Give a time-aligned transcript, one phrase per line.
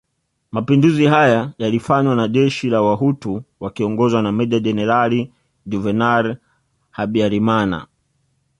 [0.51, 5.33] Mapinduzi haya yalifanywa na jeshi la Wahutu wakiongozwa na Meja Jenerali
[5.65, 6.37] Juvenal
[6.91, 7.87] Habyarimana